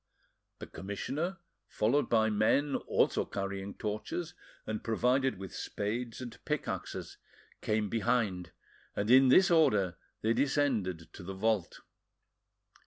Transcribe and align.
The 0.57 0.65
commissioner, 0.65 1.37
followed 1.67 2.09
by 2.09 2.31
men 2.31 2.75
also 2.75 3.23
carrying 3.23 3.75
torches, 3.75 4.33
and 4.65 4.83
provided 4.83 5.37
with 5.37 5.53
spades 5.53 6.19
and 6.21 6.43
pickaxes, 6.43 7.17
came 7.61 7.87
behind, 7.87 8.49
and 8.95 9.11
in 9.11 9.27
this 9.27 9.51
order 9.51 9.97
they 10.23 10.33
descended 10.33 11.13
to 11.13 11.21
the 11.21 11.35
vault. 11.35 11.81